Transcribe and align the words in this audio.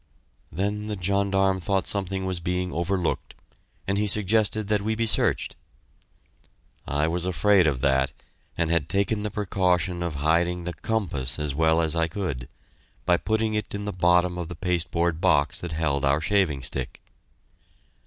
Then 0.51 0.87
the 0.87 0.97
gendarme 0.99 1.59
thought 1.59 1.85
something 1.85 2.25
was 2.25 2.39
being 2.39 2.73
overlooked, 2.73 3.35
and 3.87 3.99
he 3.99 4.07
suggested 4.07 4.67
that 4.67 4.81
we 4.81 4.95
be 4.95 5.05
searched. 5.05 5.55
I 6.87 7.07
was 7.07 7.27
afraid 7.27 7.67
of 7.67 7.81
that, 7.81 8.11
and 8.57 8.71
had 8.71 8.89
taken 8.89 9.21
the 9.21 9.29
precaution 9.29 10.01
of 10.01 10.15
hiding 10.15 10.63
the 10.63 10.73
compass 10.73 11.37
as 11.37 11.53
well 11.53 11.81
as 11.81 11.95
I 11.95 12.07
could, 12.07 12.49
by 13.05 13.17
putting 13.17 13.53
it 13.53 13.75
in 13.75 13.85
the 13.85 13.93
bottom 13.93 14.39
of 14.39 14.47
the 14.47 14.55
pasteboard 14.55 15.21
box 15.21 15.59
that 15.59 15.73
held 15.73 16.03
our 16.03 16.19
shaving 16.19 16.63
stick. 16.63 16.99